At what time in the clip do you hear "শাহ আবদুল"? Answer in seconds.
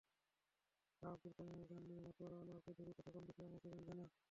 0.95-1.33